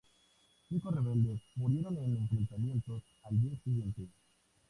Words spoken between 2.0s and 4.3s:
enfrentamientos al día siguiente.